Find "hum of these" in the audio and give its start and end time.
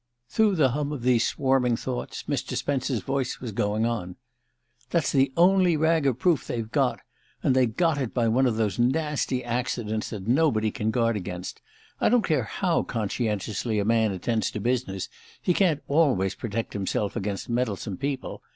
0.69-1.27